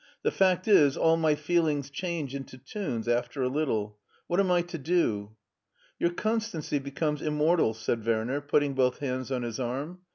*' 0.13 0.21
The 0.23 0.31
fact 0.31 0.67
is, 0.67 0.97
all 0.97 1.15
my 1.15 1.35
feelings 1.35 1.91
change 1.91 2.33
into 2.33 2.57
tunes 2.57 3.07
after 3.07 3.43
a 3.43 3.47
little. 3.49 3.99
What 4.25 4.39
am 4.39 4.49
I 4.49 4.63
to 4.63 4.79
do?" 4.79 5.33
Your 5.99 6.09
constancy 6.09 6.79
becomes 6.79 7.21
immortal," 7.21 7.75
said 7.75 8.03
Werner, 8.03 8.41
putting 8.41 8.73
both 8.73 8.97
hands 8.97 9.31
on 9.31 9.43
his 9.43 9.59
arm. 9.59 9.99